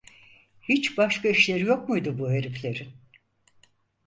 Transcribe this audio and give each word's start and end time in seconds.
Hiç 0.61 0.97
başka 0.97 1.29
işleri 1.29 1.63
yok 1.63 1.89
muydu 1.89 2.19
bu 2.19 2.31
heriflerin? 2.31 2.89